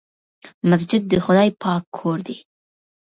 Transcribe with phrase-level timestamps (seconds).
[0.69, 2.37] مسجد د خدای پاک کور دی.